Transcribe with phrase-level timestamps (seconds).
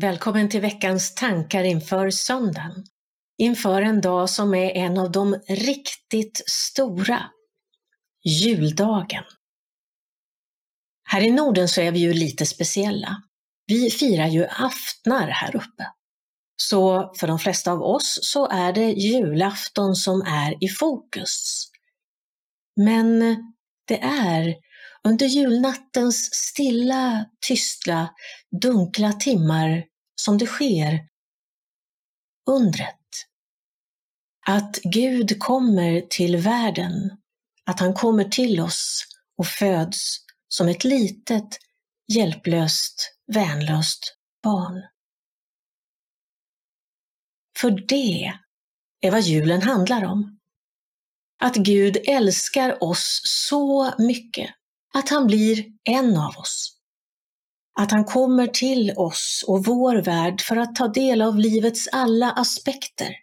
[0.00, 2.84] Välkommen till veckans tankar inför söndagen.
[3.38, 7.22] Inför en dag som är en av de riktigt stora,
[8.24, 9.24] juldagen.
[11.08, 13.22] Här i Norden så är vi ju lite speciella.
[13.66, 15.86] Vi firar ju aftnar här uppe.
[16.62, 21.66] Så för de flesta av oss så är det julafton som är i fokus.
[22.76, 23.20] Men
[23.86, 24.54] det är
[25.08, 28.08] under julnattens stilla, tysta,
[28.60, 29.89] dunkla timmar
[30.24, 31.08] som det sker
[32.46, 32.96] undret.
[34.46, 36.92] Att Gud kommer till världen,
[37.64, 39.04] att han kommer till oss
[39.38, 40.16] och föds
[40.48, 41.58] som ett litet,
[42.12, 44.82] hjälplöst, vänlöst barn.
[47.58, 48.32] För det
[49.00, 50.38] är vad julen handlar om.
[51.42, 54.50] Att Gud älskar oss så mycket
[54.94, 56.79] att han blir en av oss.
[57.80, 62.32] Att han kommer till oss och vår värld för att ta del av livets alla
[62.32, 63.16] aspekter.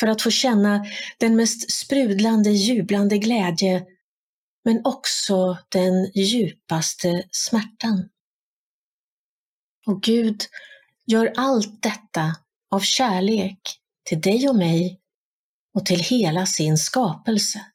[0.00, 0.86] För att få känna
[1.18, 3.86] den mest sprudlande, jublande glädje,
[4.64, 8.08] men också den djupaste smärtan.
[9.86, 10.42] Och Gud
[11.06, 12.36] gör allt detta
[12.70, 13.60] av kärlek
[14.04, 15.00] till dig och mig
[15.74, 17.69] och till hela sin skapelse.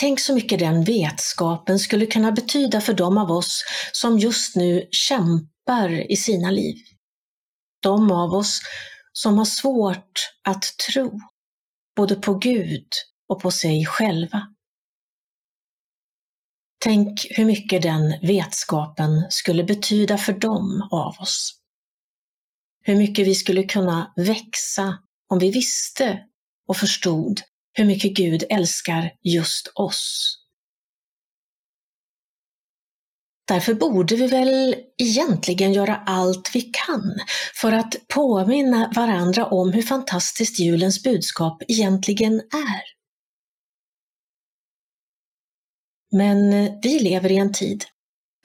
[0.00, 4.88] Tänk så mycket den vetskapen skulle kunna betyda för de av oss som just nu
[4.90, 6.76] kämpar i sina liv.
[7.82, 8.60] De av oss
[9.12, 11.20] som har svårt att tro,
[11.96, 12.88] både på Gud
[13.28, 14.54] och på sig själva.
[16.78, 21.60] Tänk hur mycket den vetskapen skulle betyda för dem av oss.
[22.82, 24.98] Hur mycket vi skulle kunna växa
[25.28, 26.26] om vi visste
[26.68, 27.40] och förstod
[27.72, 30.36] hur mycket Gud älskar just oss.
[33.48, 37.18] Därför borde vi väl egentligen göra allt vi kan
[37.54, 42.82] för att påminna varandra om hur fantastiskt julens budskap egentligen är.
[46.12, 46.50] Men
[46.82, 47.84] vi lever i en tid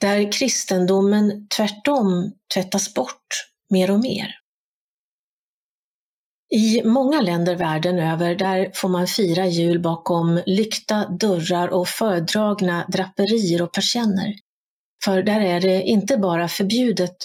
[0.00, 3.26] där kristendomen tvärtom tvättas bort
[3.70, 4.34] mer och mer.
[6.56, 12.86] I många länder världen över där får man fira jul bakom lyckta dörrar och fördragna
[12.88, 14.34] draperier och persienner.
[15.04, 17.16] För där är det inte bara förbjudet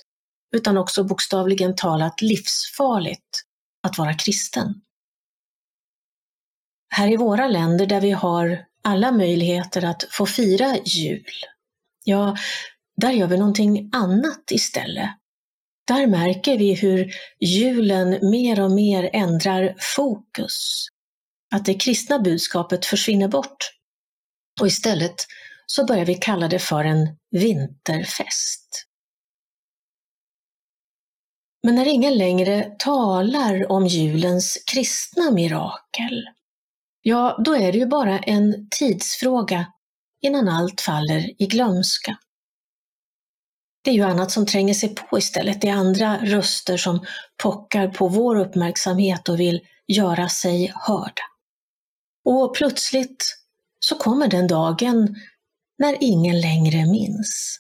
[0.55, 3.41] utan också bokstavligen talat livsfarligt
[3.87, 4.73] att vara kristen.
[6.93, 11.25] Här i våra länder där vi har alla möjligheter att få fira jul,
[12.03, 12.37] ja,
[12.97, 15.09] där gör vi någonting annat istället.
[15.87, 20.87] Där märker vi hur julen mer och mer ändrar fokus.
[21.55, 23.71] Att det kristna budskapet försvinner bort.
[24.61, 25.15] Och istället
[25.65, 28.87] så börjar vi kalla det för en vinterfest.
[31.63, 36.29] Men när ingen längre talar om julens kristna mirakel,
[37.01, 39.65] ja, då är det ju bara en tidsfråga
[40.21, 42.17] innan allt faller i glömska.
[43.81, 45.61] Det är ju annat som tränger sig på istället.
[45.61, 47.05] Det är andra röster som
[47.43, 51.23] pockar på vår uppmärksamhet och vill göra sig hörda.
[52.25, 53.37] Och plötsligt
[53.79, 55.15] så kommer den dagen
[55.77, 57.59] när ingen längre minns.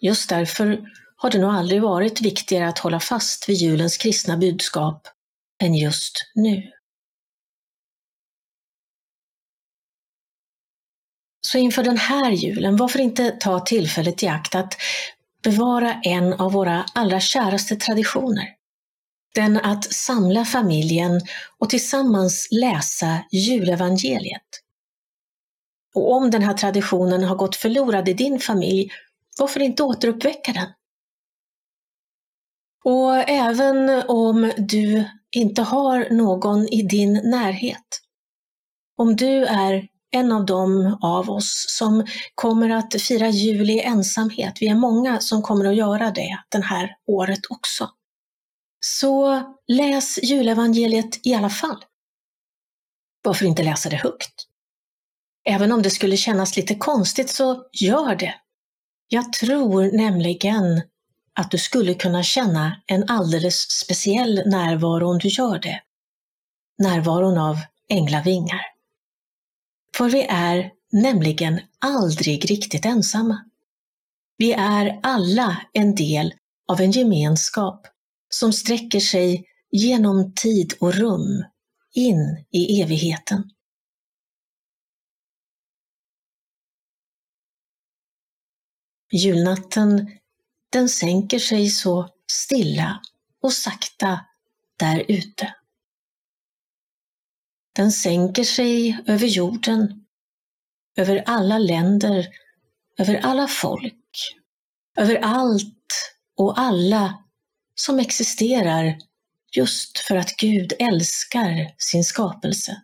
[0.00, 0.80] Just därför
[1.16, 5.08] har det nog aldrig varit viktigare att hålla fast vid julens kristna budskap
[5.62, 6.72] än just nu.
[11.50, 14.74] Så inför den här julen, varför inte ta tillfället i akt att
[15.42, 18.48] bevara en av våra allra käraste traditioner?
[19.34, 21.20] Den att samla familjen
[21.58, 24.62] och tillsammans läsa julevangeliet.
[25.94, 28.90] Och om den här traditionen har gått förlorad i din familj,
[29.38, 30.68] varför inte återuppväcka den?
[32.84, 38.00] Och även om du inte har någon i din närhet,
[38.96, 44.54] om du är en av dem av oss som kommer att fira jul i ensamhet.
[44.60, 47.90] Vi är många som kommer att göra det det här året också.
[48.80, 51.84] Så läs julevangeliet i alla fall.
[53.22, 54.46] Varför inte läsa det högt?
[55.44, 58.34] Även om det skulle kännas lite konstigt så gör det.
[59.08, 60.82] Jag tror nämligen
[61.34, 65.80] att du skulle kunna känna en alldeles speciell närvaro om du gör det.
[66.78, 67.56] Närvaron av
[67.88, 68.77] änglavingar.
[69.98, 73.44] För vi är nämligen aldrig riktigt ensamma.
[74.36, 76.34] Vi är alla en del
[76.68, 77.86] av en gemenskap
[78.28, 81.44] som sträcker sig genom tid och rum
[81.94, 83.50] in i evigheten.
[89.12, 90.10] Julnatten,
[90.72, 93.00] den sänker sig så stilla
[93.42, 94.20] och sakta
[94.78, 95.57] där ute.
[97.78, 100.06] Den sänker sig över jorden,
[100.96, 102.28] över alla länder,
[102.98, 104.34] över alla folk,
[104.96, 107.24] över allt och alla
[107.74, 108.98] som existerar
[109.56, 112.82] just för att Gud älskar sin skapelse.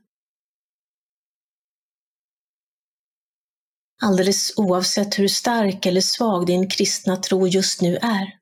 [4.02, 8.38] Alldeles oavsett hur stark eller svag din kristna tro just nu är,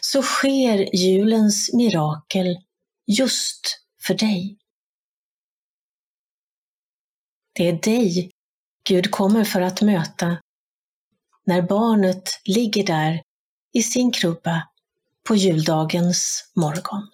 [0.00, 2.56] så sker julens mirakel
[3.06, 4.58] just för dig.
[7.56, 8.30] Det är dig
[8.88, 10.38] Gud kommer för att möta
[11.44, 13.22] när barnet ligger där
[13.72, 14.68] i sin krubba
[15.28, 17.10] på juldagens morgon.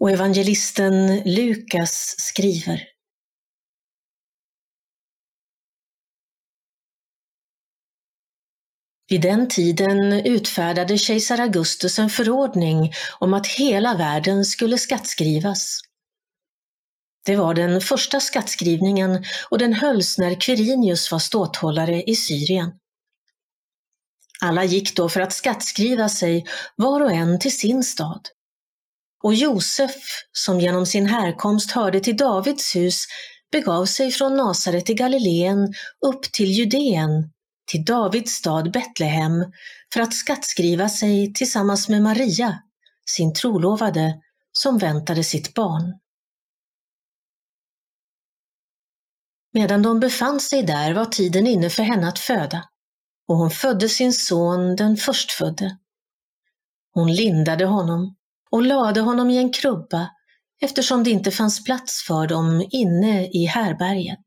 [0.00, 2.88] Och evangelisten Lukas skriver
[9.08, 15.87] Vid den tiden utfärdade kejsar Augustus en förordning om att hela världen skulle skattskrivas.
[17.24, 22.72] Det var den första skattskrivningen och den hölls när Quirinius var ståthållare i Syrien.
[24.40, 28.20] Alla gick då för att skattskriva sig, var och en till sin stad.
[29.22, 29.94] Och Josef,
[30.32, 33.04] som genom sin härkomst hörde till Davids hus,
[33.52, 35.74] begav sig från Nasaret i Galileen
[36.06, 37.30] upp till Judeen,
[37.70, 39.44] till Davids stad Betlehem,
[39.92, 42.58] för att skattskriva sig tillsammans med Maria,
[43.10, 44.14] sin trolovade,
[44.52, 45.94] som väntade sitt barn.
[49.58, 52.64] Medan de befann sig där var tiden inne för henne att föda,
[53.28, 55.78] och hon födde sin son, den förstfödde.
[56.94, 58.16] Hon lindade honom
[58.50, 60.10] och lade honom i en krubba
[60.60, 64.26] eftersom det inte fanns plats för dem inne i härberget.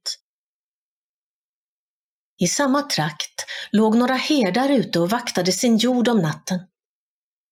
[2.38, 6.60] I samma trakt låg några herdar ute och vaktade sin jord om natten.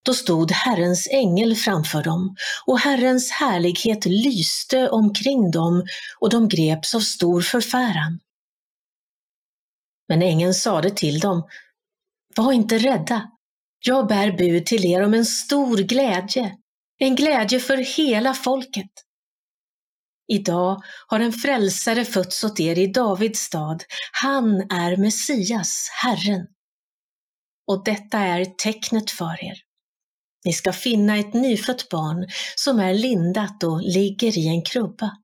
[0.02, 2.36] Då stod Herrens ängel framför dem
[2.66, 5.86] och Herrens härlighet lyste omkring dem
[6.18, 8.20] och de greps av stor förfäran.
[10.08, 11.48] Men ängeln sade till dem,
[12.36, 13.30] var inte rädda.
[13.84, 16.56] Jag bär bud till er om en stor glädje,
[16.98, 18.90] en glädje för hela folket.
[20.32, 23.84] Idag har en frälsare fötts åt er i Davids stad.
[24.12, 26.46] Han är Messias, Herren.
[27.66, 29.69] Och detta är tecknet för er.
[30.44, 32.26] Ni ska finna ett nyfött barn
[32.56, 35.16] som är lindat och ligger i en krubba.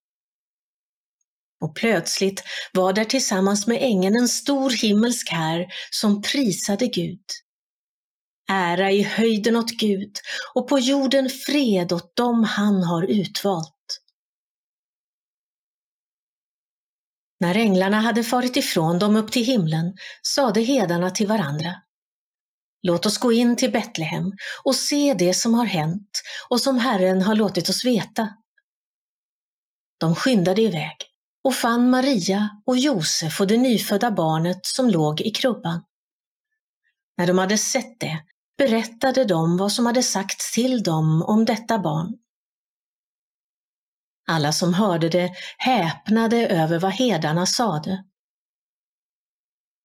[1.61, 2.43] Och plötsligt
[2.73, 7.25] var där tillsammans med ängeln en stor himmelsk här som prisade Gud.
[8.51, 10.13] Ära i höjden åt Gud
[10.55, 13.73] och på jorden fred åt dem han har utvalt.
[17.41, 21.75] När änglarna hade farit ifrån dem upp till himlen sade hedarna till varandra
[22.83, 24.33] Låt oss gå in till Betlehem
[24.65, 28.29] och se det som har hänt och som Herren har låtit oss veta.
[29.99, 30.97] De skyndade iväg
[31.45, 35.85] och fann Maria och Josef och det nyfödda barnet som låg i krubban.
[37.17, 38.25] När de hade sett det
[38.59, 42.15] berättade de vad som hade sagts till dem om detta barn.
[44.29, 48.05] Alla som hörde det häpnade över vad hedarna sade.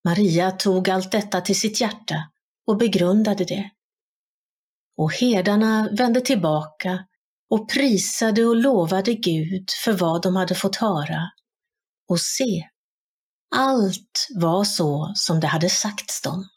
[0.05, 2.31] Maria tog allt detta till sitt hjärta
[2.67, 3.71] och begrundade det.
[4.97, 7.07] Och herdarna vände tillbaka
[7.49, 11.31] och prisade och lovade Gud för vad de hade fått höra.
[12.07, 12.69] Och se,
[13.55, 16.49] allt var så som det hade sagts dem.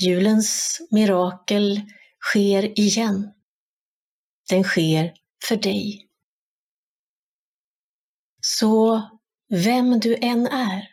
[0.00, 1.80] Julens mirakel
[2.20, 3.32] sker igen.
[4.50, 5.14] Den sker
[5.48, 6.08] för dig.
[8.40, 9.02] Så
[9.54, 10.88] vem du än är,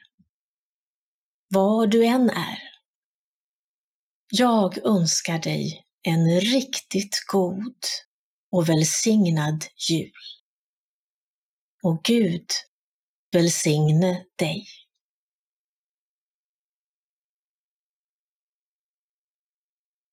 [1.48, 2.60] var du än är,
[4.32, 7.78] jag önskar dig en riktigt god
[8.52, 10.12] och välsignad jul.
[11.84, 12.46] Och Gud
[13.32, 14.68] välsigne dig.